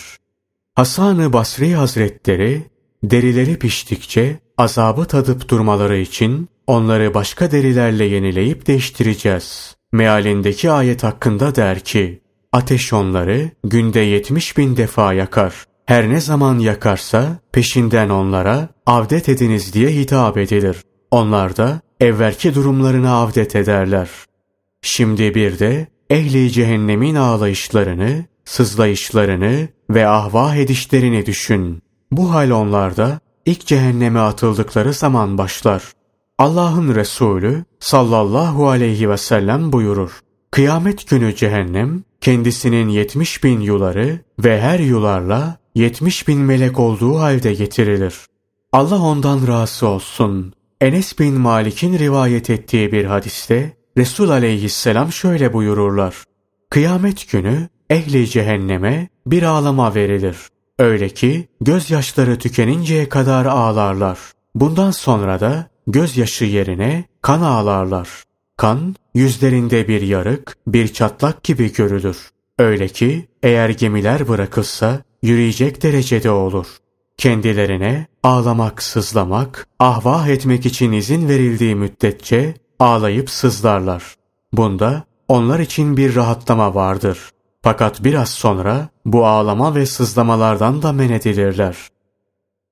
[0.74, 2.66] Hasan-ı Basri Hazretleri
[3.10, 9.76] derileri piştikçe azabı tadıp durmaları için onları başka derilerle yenileyip değiştireceğiz.
[9.92, 12.20] Mealindeki ayet hakkında der ki,
[12.52, 15.64] ateş onları günde yetmiş bin defa yakar.
[15.86, 20.76] Her ne zaman yakarsa peşinden onlara avdet ediniz diye hitap edilir.
[21.10, 24.08] Onlar da evvelki durumlarını avdet ederler.
[24.82, 31.82] Şimdi bir de ehli cehennemin ağlayışlarını, sızlayışlarını ve ahvah edişlerini düşün.
[32.10, 35.82] Bu hal onlarda ilk cehenneme atıldıkları zaman başlar.
[36.38, 40.20] Allah'ın Resulü sallallahu aleyhi ve sellem buyurur.
[40.50, 47.54] Kıyamet günü cehennem kendisinin yetmiş bin yuları ve her yularla yetmiş bin melek olduğu halde
[47.54, 48.14] getirilir.
[48.72, 50.52] Allah ondan razı olsun.
[50.80, 56.24] Enes bin Malik'in rivayet ettiği bir hadiste Resul aleyhisselam şöyle buyururlar.
[56.70, 60.36] Kıyamet günü ehli cehenneme bir ağlama verilir.
[60.78, 64.18] Öyle ki gözyaşları tükeninceye kadar ağlarlar.
[64.54, 68.08] Bundan sonra da gözyaşı yerine kan ağlarlar.
[68.56, 72.30] kan yüzlerinde bir yarık, bir çatlak gibi görülür.
[72.58, 76.66] Öyle ki eğer gemiler bırakılsa yürüyecek derecede olur.
[77.18, 84.14] Kendilerine ağlamak, sızlamak, ahvah etmek için izin verildiği müddetçe ağlayıp sızlarlar.
[84.52, 87.18] Bunda onlar için bir rahatlama vardır.
[87.66, 91.76] Fakat biraz sonra bu ağlama ve sızlamalardan da men edilirler.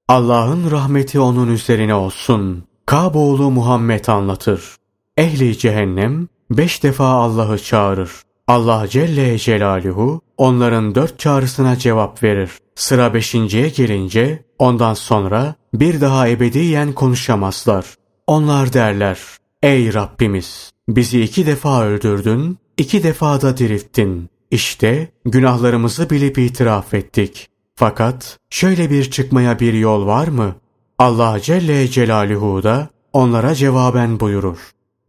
[0.08, 2.64] Allah'ın rahmeti onun üzerine olsun.
[2.86, 4.76] Kaboğlu Muhammed anlatır.
[5.16, 8.10] Ehli cehennem beş defa Allah'ı çağırır.
[8.46, 12.50] Allah Celle Celaluhu onların dört çağrısına cevap verir.
[12.74, 17.86] Sıra beşinciye gelince ondan sonra bir daha ebediyen konuşamazlar.
[18.26, 19.18] Onlar derler,
[19.62, 20.72] Ey Rabbimiz!
[20.88, 24.33] Bizi iki defa öldürdün, iki defa da dirilttin.
[24.54, 27.48] İşte günahlarımızı bilip itiraf ettik.
[27.74, 30.54] Fakat şöyle bir çıkmaya bir yol var mı?
[30.98, 34.58] Allah Celle Celaluhu da onlara cevaben buyurur.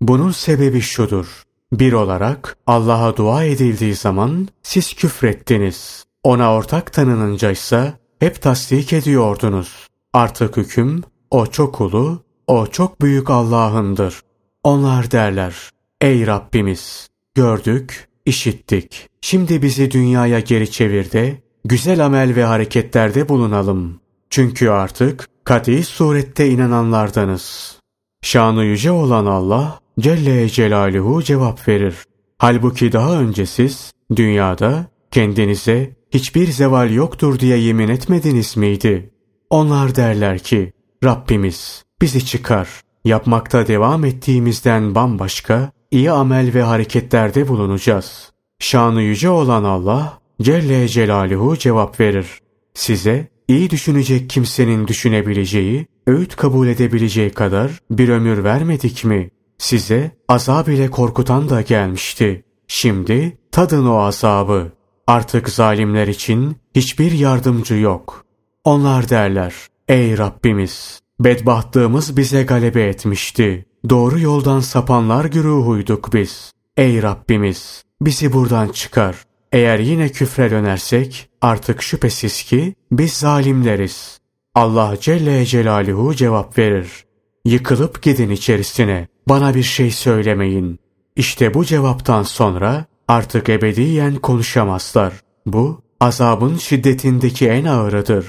[0.01, 1.43] Bunun sebebi şudur.
[1.71, 6.05] Bir olarak Allah'a dua edildiği zaman siz küfrettiniz.
[6.23, 9.87] Ona ortak tanınınca ise hep tasdik ediyordunuz.
[10.13, 14.21] Artık hüküm o çok ulu, o çok büyük Allah'ındır.
[14.63, 15.69] Onlar derler,
[16.01, 19.09] ey Rabbimiz, gördük, işittik.
[19.21, 23.99] Şimdi bizi dünyaya geri çevir de, güzel amel ve hareketlerde bulunalım.
[24.29, 27.75] Çünkü artık kat'i surette inananlardanız.
[28.21, 31.95] Şanı yüce olan Allah, Celle Celaluhu cevap verir.
[32.37, 39.09] Halbuki daha önce siz, dünyada kendinize hiçbir zeval yoktur diye yemin etmediniz miydi?
[39.49, 42.69] Onlar derler ki, Rabbimiz bizi çıkar.
[43.05, 48.31] Yapmakta devam ettiğimizden bambaşka iyi amel ve hareketlerde bulunacağız.
[48.59, 52.27] Şanı yüce olan Allah Celle Celaluhu cevap verir.
[52.73, 59.29] Size iyi düşünecek kimsenin düşünebileceği, öğüt kabul edebileceği kadar bir ömür vermedik mi?
[59.57, 62.43] Size azab ile korkutan da gelmişti.
[62.67, 64.71] Şimdi tadın o azabı.
[65.07, 68.25] Artık zalimler için hiçbir yardımcı yok.
[68.63, 69.53] Onlar derler,
[69.87, 73.65] ey Rabbimiz, bedbahtlığımız bize galebe etmişti.
[73.89, 76.51] Doğru yoldan sapanlar güruhuyduk biz.
[76.77, 79.15] Ey Rabbimiz, bizi buradan çıkar.
[79.51, 84.19] Eğer yine küfre dönersek artık şüphesiz ki biz zalimleriz.
[84.55, 87.05] Allah Celle Celaluhu cevap verir.
[87.45, 89.07] Yıkılıp gidin içerisine.
[89.29, 90.79] Bana bir şey söylemeyin.
[91.15, 95.13] İşte bu cevaptan sonra artık ebediyen konuşamazlar.
[95.45, 98.25] Bu azabın şiddetindeki en ağırıdır.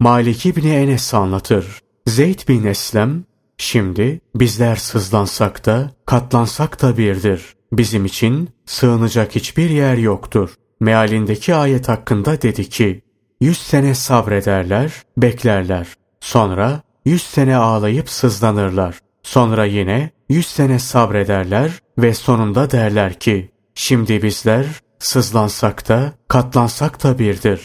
[0.00, 1.80] Malik İbni Enes anlatır.
[2.06, 3.24] Zeyd bin Eslem,
[3.64, 7.54] şimdi bizler sızlansak da katlansak da birdir.
[7.72, 10.54] Bizim için sığınacak hiçbir yer yoktur.
[10.80, 13.02] Mealindeki ayet hakkında dedi ki,
[13.40, 15.86] yüz sene sabrederler, beklerler.
[16.20, 18.98] Sonra yüz sene ağlayıp sızlanırlar.
[19.22, 24.66] Sonra yine yüz sene sabrederler ve sonunda derler ki, şimdi bizler
[24.98, 27.60] sızlansak da katlansak da birdir.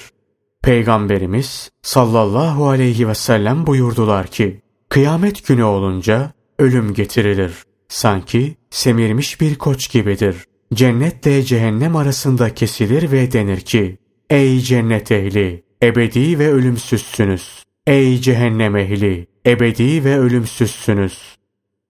[0.63, 7.53] Peygamberimiz sallallahu aleyhi ve sellem buyurdular ki, kıyamet günü olunca ölüm getirilir.
[7.87, 10.35] Sanki semirmiş bir koç gibidir.
[10.73, 13.97] Cennetle cehennem arasında kesilir ve denir ki,
[14.29, 17.63] Ey cennet ehli, ebedi ve ölümsüzsünüz.
[17.87, 21.37] Ey cehennem ehli, ebedi ve ölümsüzsünüz.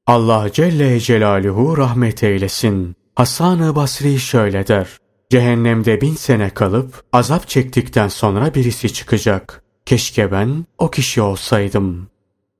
[0.08, 2.96] Allah Celle Celaluhu rahmet eylesin.
[3.16, 4.88] Hasan-ı Basri şöyle der.
[5.30, 9.64] Cehennemde bin sene kalıp azap çektikten sonra birisi çıkacak.
[9.86, 12.10] Keşke ben o kişi olsaydım.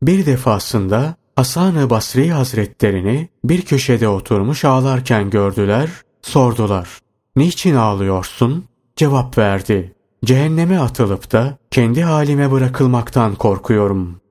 [0.02, 5.90] Bir defasında Hasan-ı Basri Hazretlerini bir köşede oturmuş ağlarken gördüler,
[6.22, 7.00] sordular.
[7.36, 8.66] Niçin ağlıyorsun?
[8.96, 9.94] Cevap verdi.
[10.26, 14.22] Cehenneme atılıp da kendi halime bırakılmaktan korkuyorum.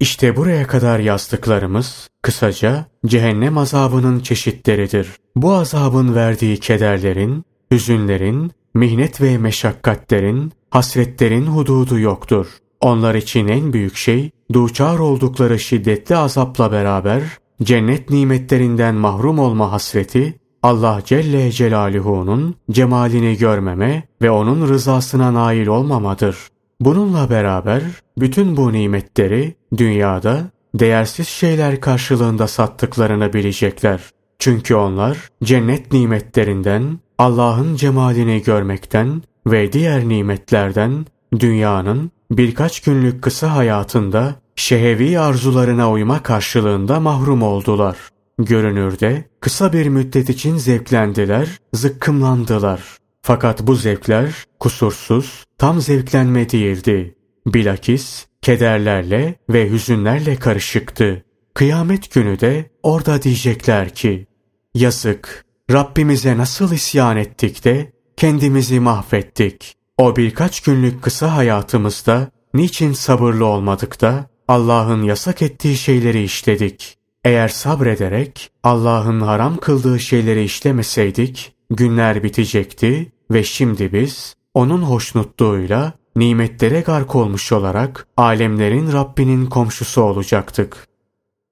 [0.00, 5.08] İşte buraya kadar yazdıklarımız kısaca cehennem azabının çeşitleridir.
[5.36, 12.46] Bu azabın verdiği kederlerin, hüzünlerin, mihnet ve meşakkatlerin, hasretlerin hududu yoktur.
[12.80, 17.22] Onlar için en büyük şey, duçar oldukları şiddetli azapla beraber
[17.62, 26.36] cennet nimetlerinden mahrum olma hasreti, Allah Celle Celaluhu'nun cemalini görmeme ve onun rızasına nail olmamadır.
[26.80, 27.82] Bununla beraber
[28.18, 30.40] bütün bu nimetleri dünyada
[30.74, 34.00] değersiz şeyler karşılığında sattıklarını bilecekler.
[34.38, 41.06] Çünkü onlar cennet nimetlerinden, Allah'ın cemalini görmekten ve diğer nimetlerden
[41.38, 47.96] dünyanın birkaç günlük kısa hayatında şehevi arzularına uyma karşılığında mahrum oldular.
[48.38, 52.82] Görünürde kısa bir müddet için zevklendiler, zıkkımlandılar.
[53.22, 57.14] Fakat bu zevkler kusursuz, tam zevklenme değildi.
[57.46, 61.24] Bilakis kederlerle ve hüzünlerle karışıktı.
[61.54, 64.26] Kıyamet günü de orada diyecekler ki,
[64.74, 69.74] Yazık, Rabbimize nasıl isyan ettik de kendimizi mahvettik.
[69.98, 76.96] O birkaç günlük kısa hayatımızda niçin sabırlı olmadık da Allah'ın yasak ettiği şeyleri işledik.
[77.24, 86.80] Eğer sabrederek Allah'ın haram kıldığı şeyleri işlemeseydik günler bitecekti ve şimdi biz onun hoşnutluğuyla nimetlere
[86.80, 90.88] gark olmuş olarak alemlerin Rabbinin komşusu olacaktık.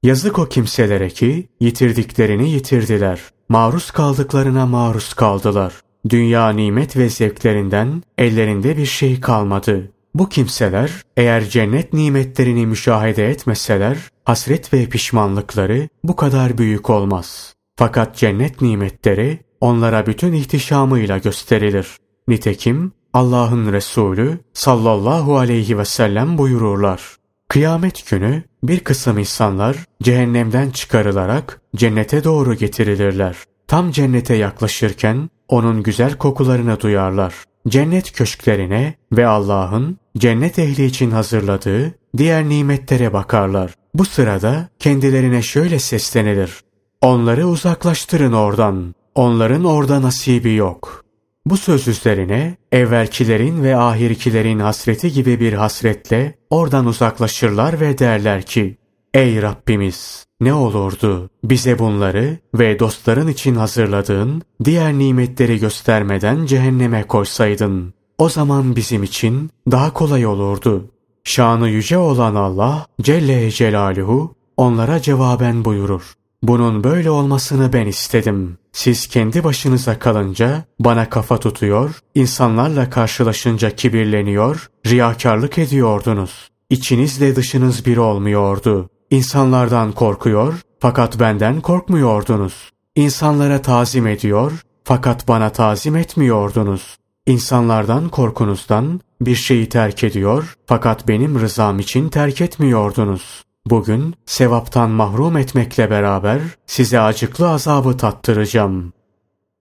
[0.03, 3.20] Yazık o kimselere ki yitirdiklerini yitirdiler.
[3.49, 5.80] Maruz kaldıklarına maruz kaldılar.
[6.09, 9.93] Dünya nimet ve zevklerinden ellerinde bir şey kalmadı.
[10.14, 17.54] Bu kimseler eğer cennet nimetlerini müşahede etmeseler hasret ve pişmanlıkları bu kadar büyük olmaz.
[17.76, 21.96] Fakat cennet nimetleri onlara bütün ihtişamıyla gösterilir.
[22.28, 27.16] Nitekim Allah'ın Resulü sallallahu aleyhi ve sellem buyururlar.
[27.48, 33.36] Kıyamet günü bir kısım insanlar cehennemden çıkarılarak cennete doğru getirilirler.
[33.68, 37.34] Tam cennete yaklaşırken onun güzel kokularını duyarlar.
[37.68, 43.74] Cennet köşklerine ve Allah'ın cennet ehli için hazırladığı diğer nimetlere bakarlar.
[43.94, 46.60] Bu sırada kendilerine şöyle seslenilir.
[47.00, 48.94] Onları uzaklaştırın oradan.
[49.14, 51.04] Onların orada nasibi yok.
[51.46, 58.76] Bu söz üzerine evvelkilerin ve ahirkilerin hasreti gibi bir hasretle oradan uzaklaşırlar ve derler ki
[59.14, 60.26] Ey Rabbimiz!
[60.40, 67.94] Ne olurdu bize bunları ve dostların için hazırladığın diğer nimetleri göstermeden cehenneme koysaydın.
[68.18, 70.90] O zaman bizim için daha kolay olurdu.
[71.24, 76.14] Şanı yüce olan Allah Celle Celaluhu onlara cevaben buyurur.
[76.42, 78.58] Bunun böyle olmasını ben istedim.
[78.72, 86.50] Siz kendi başınıza kalınca bana kafa tutuyor, insanlarla karşılaşınca kibirleniyor, riyakarlık ediyordunuz.
[86.70, 88.88] İçinizle dışınız bir olmuyordu.
[89.12, 92.70] İnsanlardan korkuyor fakat benden korkmuyordunuz.
[92.94, 94.52] İnsanlara tazim ediyor
[94.84, 96.96] fakat bana tazim etmiyordunuz.
[97.26, 103.42] İnsanlardan korkunuzdan bir şeyi terk ediyor fakat benim rızam için terk etmiyordunuz.
[103.66, 108.92] Bugün sevaptan mahrum etmekle beraber size acıklı azabı tattıracağım.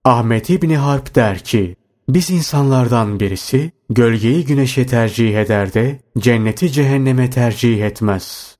[0.04, 1.76] Ahmet İbni Harp der ki,
[2.08, 8.51] biz insanlardan birisi gölgeyi güneşe tercih eder de cenneti cehenneme tercih etmez.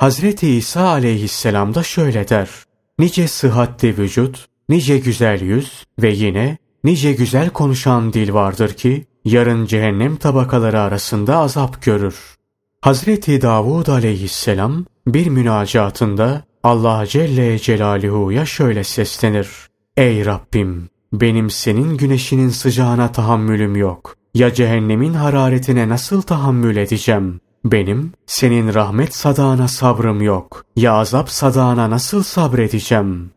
[0.00, 2.48] Hazreti İsa aleyhisselam da şöyle der.
[2.98, 9.66] Nice sıhhatli vücut, nice güzel yüz ve yine nice güzel konuşan dil vardır ki yarın
[9.66, 12.16] cehennem tabakaları arasında azap görür.
[12.80, 19.48] Hazreti Davud aleyhisselam bir münacatında Allah Celle Celaluhu'ya şöyle seslenir.
[19.96, 20.88] Ey Rabbim!
[21.12, 24.16] Benim senin güneşinin sıcağına tahammülüm yok.
[24.34, 27.40] Ya cehennemin hararetine nasıl tahammül edeceğim?
[27.64, 30.64] Benim senin rahmet sadağına sabrım yok.
[30.76, 33.30] Ya azap sadağına nasıl sabredeceğim?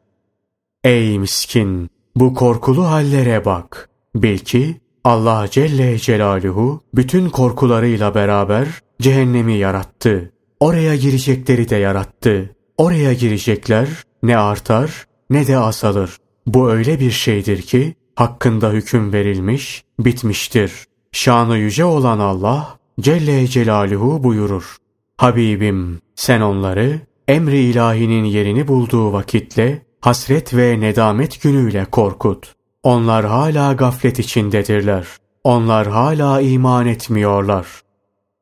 [0.83, 1.89] Ey miskin!
[2.15, 3.89] Bu korkulu hallere bak.
[4.15, 8.67] Bil ki Allah Celle Celaluhu bütün korkularıyla beraber
[9.01, 10.31] cehennemi yarattı.
[10.59, 12.55] Oraya girecekleri de yarattı.
[12.77, 13.89] Oraya girecekler
[14.23, 16.17] ne artar ne de azalır.
[16.47, 20.71] Bu öyle bir şeydir ki hakkında hüküm verilmiş, bitmiştir.
[21.11, 24.77] Şanı yüce olan Allah Celle Celaluhu buyurur.
[25.17, 32.55] Habibim sen onları emri ilahinin yerini bulduğu vakitle hasret ve nedamet günüyle korkut.
[32.83, 35.07] Onlar hala gaflet içindedirler.
[35.43, 37.67] Onlar hala iman etmiyorlar.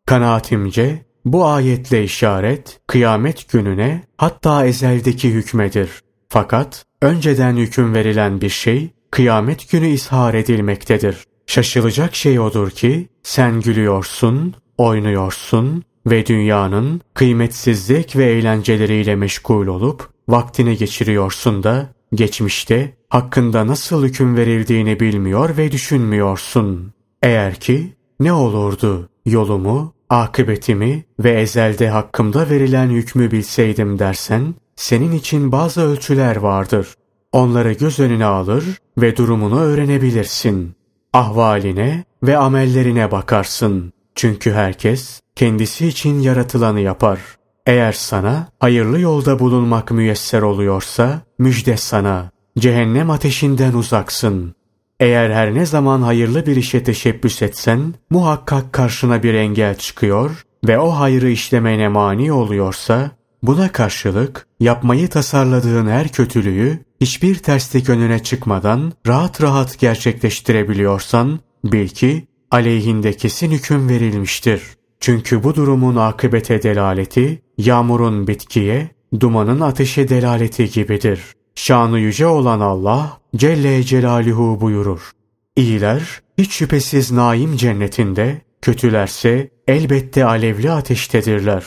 [0.06, 6.02] Kanaatimce bu ayetle işaret kıyamet gününe hatta ezeldeki hükmedir.
[6.30, 11.18] Fakat önceden hüküm verilen bir şey kıyamet günü ishar edilmektedir.
[11.52, 20.78] Şaşılacak şey odur ki sen gülüyorsun, oynuyorsun ve dünyanın kıymetsizlik ve eğlenceleriyle meşgul olup vaktini
[20.78, 26.94] geçiriyorsun da geçmişte hakkında nasıl hüküm verildiğini bilmiyor ve düşünmüyorsun.
[27.22, 35.52] Eğer ki ne olurdu yolumu, akıbetimi ve ezelde hakkımda verilen hükmü bilseydim dersen senin için
[35.52, 36.88] bazı ölçüler vardır.
[37.32, 38.64] Onları göz önüne alır
[38.98, 40.81] ve durumunu öğrenebilirsin.
[41.14, 43.94] Ahvaline ve amellerine bakarsın.
[44.16, 47.20] Çünkü herkes kendisi için yaratılanı yapar.
[47.66, 52.32] Eğer sana hayırlı yolda bulunmak müyesser oluyorsa müjde sana.
[52.60, 54.56] Cehennem ateşinden uzaksın.
[55.00, 60.80] Eğer her ne zaman hayırlı bir işe teşebbüs etsen muhakkak karşına bir engel çıkıyor ve
[60.80, 63.12] o hayrı işlemene mani oluyorsa
[63.44, 72.28] buna karşılık yapmayı tasarladığın her kötülüğü hiçbir terslik önüne çıkmadan rahat rahat gerçekleştirebiliyorsan bil ki
[72.52, 74.62] aleyhinde kesin hüküm verilmiştir.
[75.00, 78.90] Çünkü bu durumun akıbete delaleti yağmurun bitkiye,
[79.20, 81.22] dumanın ateşe delaleti gibidir.
[81.56, 85.12] Şanı yüce olan Allah Celle Celaluhu buyurur.
[85.56, 91.64] İyiler hiç şüphesiz naim cennetinde, kötülerse elbette alevli ateştedirler.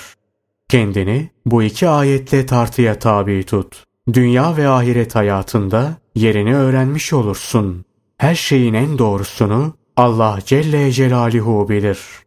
[0.68, 3.84] Kendini bu iki ayetle tartıya tabi tut.
[4.12, 7.84] Dünya ve ahiret hayatında yerini öğrenmiş olursun.
[8.18, 12.23] Her şeyin en doğrusunu Allah Celle Celaluhu bilir.''